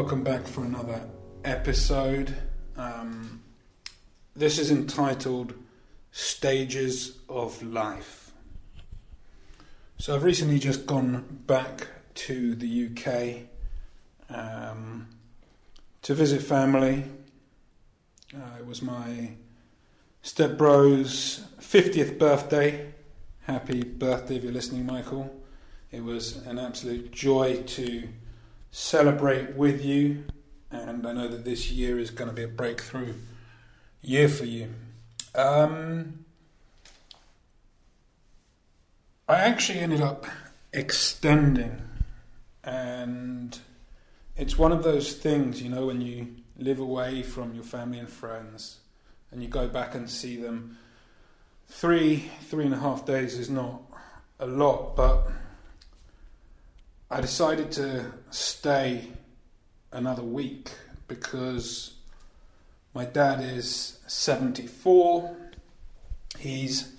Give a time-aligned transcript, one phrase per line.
[0.00, 1.02] Welcome back for another
[1.44, 2.34] episode.
[2.74, 3.42] Um,
[4.34, 5.52] this is entitled
[6.10, 8.32] Stages of Life.
[9.98, 15.06] So, I've recently just gone back to the UK um,
[16.00, 17.04] to visit family.
[18.34, 19.32] Uh, it was my
[20.24, 22.94] stepbro's 50th birthday.
[23.42, 25.30] Happy birthday if you're listening, Michael.
[25.92, 28.08] It was an absolute joy to
[28.70, 30.24] celebrate with you,
[30.70, 33.14] and I know that this year is going to be a breakthrough
[34.02, 34.70] year for you.
[35.34, 36.24] Um,
[39.28, 40.26] I actually ended up
[40.72, 41.80] extending,
[42.64, 43.58] and
[44.36, 48.08] it's one of those things, you know, when you live away from your family and
[48.08, 48.78] friends
[49.30, 50.76] and you go back and see them.
[51.68, 53.80] Three, three and a half days is not
[54.38, 55.30] a lot, but
[57.12, 59.08] I decided to stay
[59.90, 60.70] another week
[61.08, 61.94] because
[62.94, 65.36] my dad is 74.
[66.38, 66.92] He's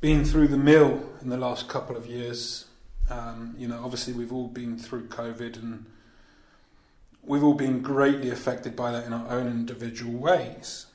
[0.00, 2.64] been through the mill in the last couple of years.
[3.08, 5.86] Um, you know, obviously, we've all been through COVID and
[7.22, 10.86] we've all been greatly affected by that in our own individual ways.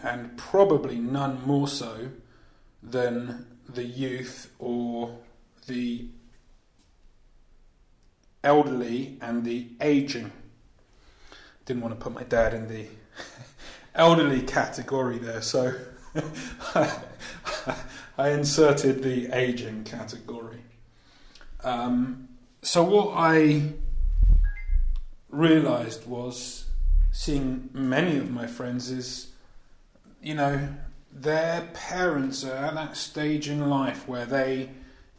[0.00, 2.10] And probably none more so
[2.80, 5.18] than the youth or
[5.66, 6.06] the
[8.42, 10.32] elderly and the aging.
[11.64, 12.86] Didn't want to put my dad in the
[13.94, 15.74] elderly category there, so
[18.18, 20.62] I inserted the aging category.
[21.62, 22.28] Um,
[22.62, 23.72] so, what I
[25.28, 26.66] realized was
[27.12, 29.28] seeing many of my friends is,
[30.22, 30.68] you know,
[31.12, 34.70] their parents are at that stage in life where they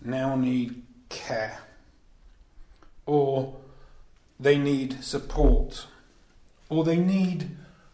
[0.02, 1.60] now need care
[3.06, 3.56] or
[4.40, 5.88] they need support,
[6.70, 7.50] or they need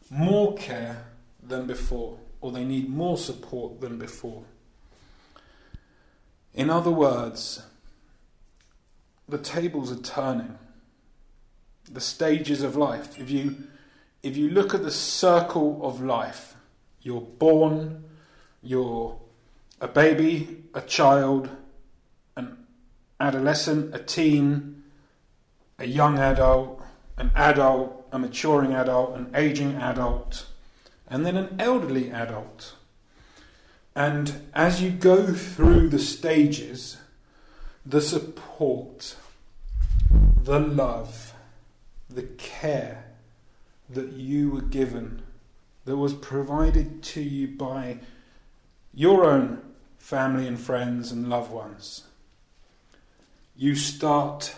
[0.10, 1.06] more care
[1.42, 4.44] than before, or they need more support than before.
[6.54, 7.62] In other words,
[9.28, 10.58] the tables are turning.
[11.90, 13.20] The stages of life.
[13.20, 13.64] If you
[14.24, 16.56] if you look at the circle of life,
[17.02, 18.04] you're born,
[18.62, 19.18] you're
[19.80, 21.50] a baby, a child,
[22.36, 22.66] an
[23.20, 24.77] adolescent, a teen,
[25.80, 26.82] a young adult,
[27.18, 30.48] an adult, a maturing adult, an aging adult,
[31.08, 32.76] and then an elderly adult.
[33.96, 36.98] And as you go through the stages,
[37.86, 39.16] the support,
[40.44, 41.34] the love,
[42.10, 43.06] the care
[43.90, 45.22] that you were given,
[45.86, 48.00] that was provided to you by
[48.94, 49.62] your own
[49.98, 52.04] family and friends and loved ones,
[53.56, 54.56] you start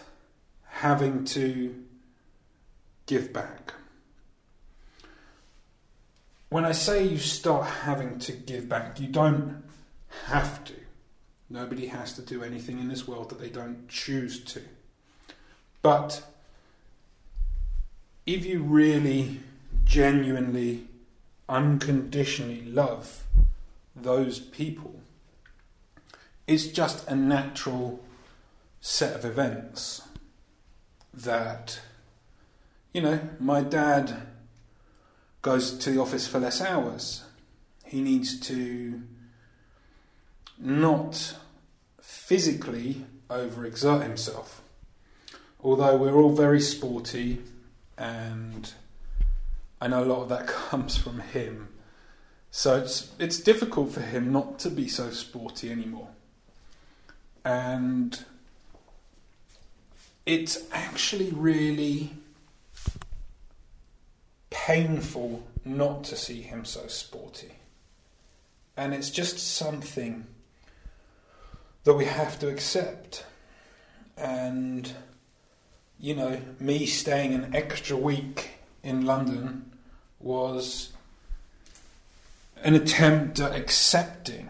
[0.79, 1.75] having to
[3.05, 3.73] give back.
[6.47, 9.61] When I say you start having to give back, you don't
[10.27, 10.73] have to.
[11.49, 14.61] Nobody has to do anything in this world that they don't choose to.
[15.81, 16.23] But
[18.25, 19.41] if you really,
[19.83, 20.87] genuinely,
[21.49, 23.25] unconditionally love
[23.97, 25.01] those people,
[26.47, 27.99] it's just a natural
[28.79, 30.03] set of events
[31.23, 31.79] that,
[32.93, 34.21] you know, my dad
[35.41, 37.23] goes to the office for less hours.
[37.85, 39.01] He needs to
[40.57, 41.35] not
[42.01, 44.61] physically overexert himself.
[45.61, 47.41] Although we're all very sporty,
[47.97, 48.71] and
[49.81, 51.69] I know a lot of that comes from him.
[52.51, 56.09] So it's it's difficult for him not to be so sporty anymore.
[57.45, 58.23] And
[60.25, 62.11] it's actually really
[64.49, 67.53] painful not to see him so sporty.
[68.77, 70.25] And it's just something
[71.83, 73.25] that we have to accept.
[74.17, 74.93] And,
[75.99, 78.51] you know, me staying an extra week
[78.83, 79.71] in London
[80.19, 80.93] was
[82.63, 84.49] an attempt at accepting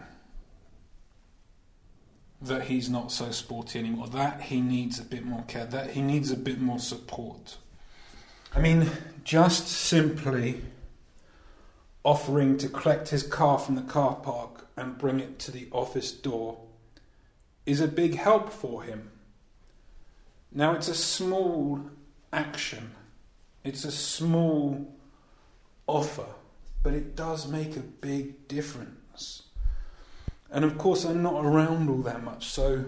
[2.42, 6.00] that he's not so sporty anymore, that he needs a bit more care, that he
[6.00, 7.58] needs a bit more support.
[8.54, 8.90] I mean,
[9.24, 10.62] just simply
[12.02, 16.10] offering to collect his car from the car park and bring it to the office
[16.12, 16.58] door
[17.66, 19.10] is a big help for him.
[20.50, 21.80] Now, it's a small
[22.32, 22.92] action,
[23.62, 24.92] it's a small
[25.86, 26.26] offer,
[26.82, 29.42] but it does make a big difference.
[30.50, 32.84] And of course, I'm not around all that much, so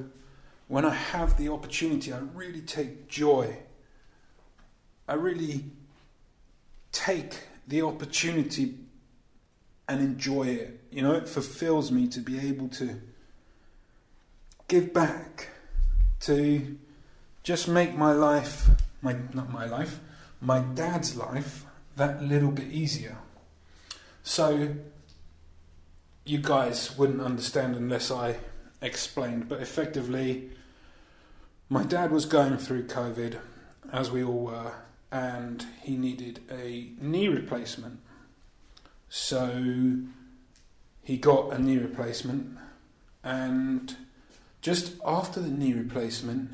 [0.68, 3.58] when I have the opportunity, I really take joy.
[5.06, 5.64] I really
[6.90, 8.78] take the opportunity
[9.88, 10.80] and enjoy it.
[10.90, 13.00] You know, it fulfills me to be able to
[14.68, 15.48] give back,
[16.20, 16.78] to
[17.42, 18.70] just make my life,
[19.02, 20.00] my not my life,
[20.40, 21.66] my dad's life
[21.96, 23.18] that little bit easier.
[24.22, 24.74] So
[26.24, 28.36] you guys wouldn't understand unless I
[28.80, 30.50] explained, but effectively
[31.68, 33.38] my dad was going through COVID
[33.92, 34.72] as we all were
[35.10, 38.00] and he needed a knee replacement.
[39.08, 39.96] So
[41.02, 42.56] he got a knee replacement,
[43.22, 43.94] and
[44.62, 46.52] just after the knee replacement,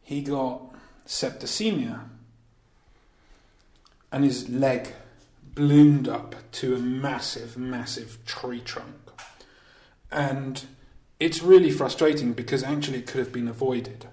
[0.00, 0.62] he got
[1.06, 2.00] septicemia,
[4.10, 4.94] and his leg
[5.54, 8.94] bloomed up to a massive, massive tree trunk.
[10.10, 10.64] And
[11.20, 14.06] it's really frustrating because actually it could have been avoided.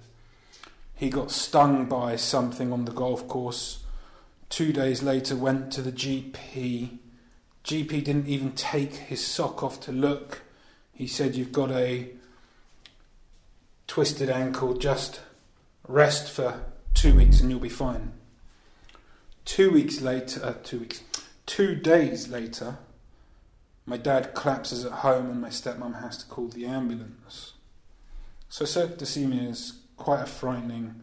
[0.96, 3.84] He got stung by something on the golf course.
[4.50, 7.00] Two days later, went to the GP.
[7.64, 10.42] GP didn't even take his sock off to look.
[10.94, 12.10] He said, You've got a
[13.88, 15.22] twisted ankle, just
[15.88, 16.64] rest for
[16.94, 18.14] two weeks and you'll be fine.
[19.44, 21.02] Two weeks later, uh, two weeks,
[21.46, 22.78] two days later,
[23.86, 27.54] my dad collapses at home and my stepmom has to call the ambulance.
[28.50, 31.02] So septicemia is quite a frightening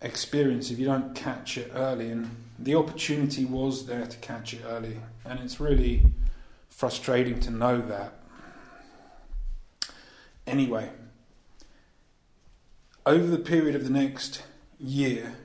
[0.00, 2.10] experience if you don't catch it early.
[2.10, 6.06] And the opportunity was there to catch it early, and it's really
[6.68, 8.12] frustrating to know that.
[10.46, 10.90] Anyway,
[13.06, 14.42] over the period of the next
[14.78, 15.36] year,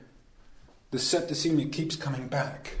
[0.90, 2.76] the septicemia keeps coming back,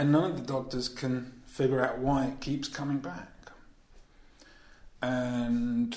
[0.00, 3.28] and none of the doctors can figure out why it keeps coming back.
[5.02, 5.96] And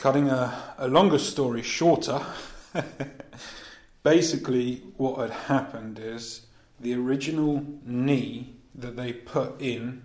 [0.00, 2.24] Cutting a, a longer story shorter,
[4.02, 6.46] basically what had happened is
[6.80, 10.02] the original knee that they put in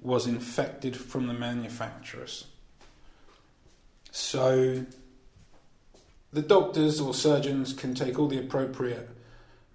[0.00, 2.46] was infected from the manufacturers.
[4.10, 4.86] So
[6.32, 9.15] the doctors or surgeons can take all the appropriate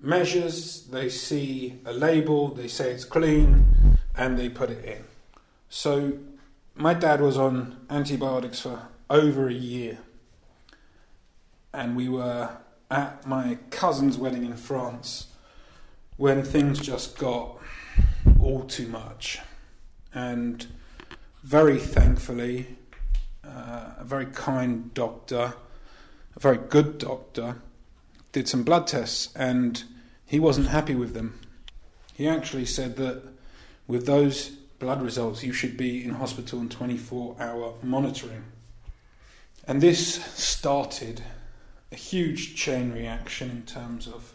[0.02, 5.04] measures, they see a label, they say it's clean, and they put it in.
[5.70, 6.18] So
[6.76, 10.00] my dad was on antibiotics for over a year.
[11.74, 12.50] And we were
[12.90, 15.28] at my cousin's wedding in France
[16.18, 17.58] when things just got
[18.40, 19.40] all too much.
[20.14, 20.66] And
[21.44, 22.78] very thankfully,
[23.46, 25.54] uh, a very kind doctor,
[26.36, 27.56] a very good doctor,
[28.32, 29.84] did some blood tests and
[30.32, 31.38] he wasn't happy with them.
[32.14, 33.22] He actually said that
[33.86, 38.46] with those blood results, you should be in hospital on 24 hour monitoring.
[39.68, 41.22] And this started
[41.92, 44.32] a huge chain reaction in terms of,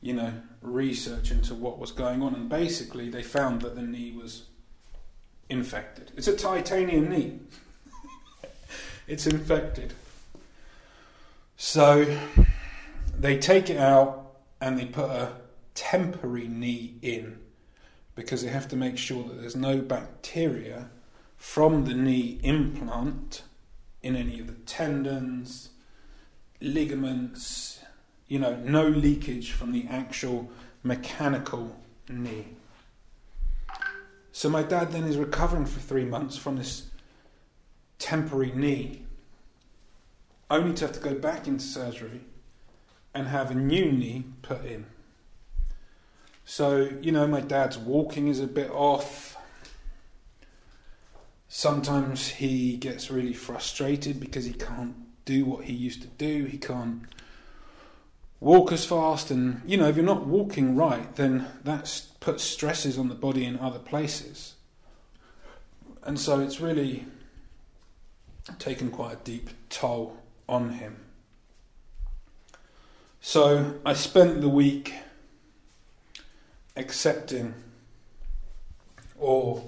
[0.00, 2.32] you know, research into what was going on.
[2.32, 4.44] And basically, they found that the knee was
[5.48, 6.12] infected.
[6.16, 7.40] It's a titanium knee,
[9.08, 9.92] it's infected.
[11.56, 12.16] So
[13.18, 14.25] they take it out
[14.66, 15.32] and they put a
[15.74, 17.38] temporary knee in
[18.16, 20.90] because they have to make sure that there's no bacteria
[21.36, 23.44] from the knee implant
[24.02, 25.68] in any of the tendons,
[26.60, 27.78] ligaments,
[28.26, 30.50] you know, no leakage from the actual
[30.82, 31.76] mechanical
[32.08, 32.46] knee.
[34.32, 36.90] So my dad then is recovering for three months from this
[38.00, 39.04] temporary knee,
[40.50, 42.22] only to have to go back into surgery
[43.16, 44.86] and have a new knee put in.
[46.44, 49.36] So, you know, my dad's walking is a bit off
[51.48, 54.94] Sometimes he gets really frustrated because he can't
[55.24, 56.44] do what he used to do.
[56.44, 57.04] He can't
[58.40, 62.98] walk as fast, and you know, if you're not walking right, then that puts stresses
[62.98, 64.54] on the body in other places.
[66.02, 67.06] And so it's really
[68.58, 70.18] taken quite a deep toll
[70.48, 71.05] on him.
[73.28, 74.94] So I spent the week
[76.76, 77.54] accepting
[79.18, 79.64] or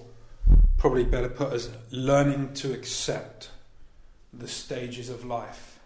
[0.77, 3.51] probably better put as learning to accept
[4.33, 5.81] the stages of life.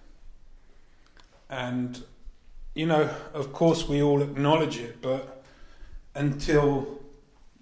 [1.48, 2.04] And,
[2.74, 5.42] you know, of course, we all acknowledge it, but
[6.14, 7.00] until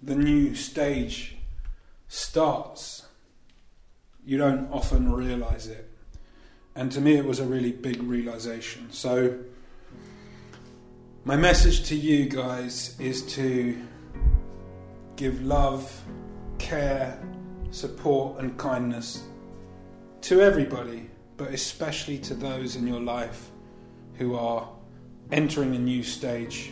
[0.03, 1.37] the new stage
[2.09, 3.05] starts,
[4.25, 5.89] you don't often realize it.
[6.75, 8.91] And to me, it was a really big realization.
[8.91, 9.39] So,
[11.23, 13.77] my message to you guys is to
[15.15, 16.03] give love,
[16.57, 17.21] care,
[17.69, 19.23] support, and kindness
[20.21, 23.51] to everybody, but especially to those in your life
[24.15, 24.67] who are
[25.31, 26.71] entering a new stage.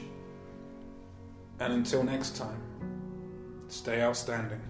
[1.60, 2.62] And until next time,
[3.68, 4.62] stay outstanding.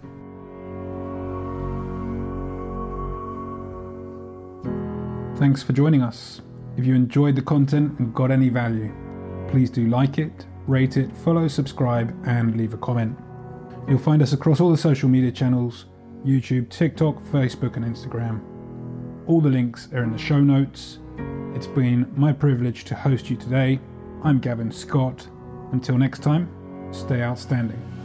[5.37, 6.41] Thanks for joining us.
[6.75, 8.93] If you enjoyed the content and got any value,
[9.49, 13.17] please do like it, rate it, follow, subscribe, and leave a comment.
[13.87, 15.85] You'll find us across all the social media channels
[16.25, 18.41] YouTube, TikTok, Facebook, and Instagram.
[19.27, 20.99] All the links are in the show notes.
[21.55, 23.79] It's been my privilege to host you today.
[24.23, 25.27] I'm Gavin Scott.
[25.71, 26.49] Until next time,
[26.91, 27.98] stay outstanding.